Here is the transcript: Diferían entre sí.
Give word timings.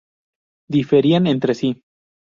Diferían 0.75 1.27
entre 1.27 1.53
sí. 1.53 1.83